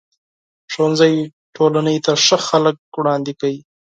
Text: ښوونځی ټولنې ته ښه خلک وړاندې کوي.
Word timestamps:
ښوونځی 0.71 1.15
ټولنې 1.55 1.95
ته 2.05 2.13
ښه 2.25 2.37
خلک 2.47 2.75
وړاندې 2.99 3.33
کوي. 3.39 3.59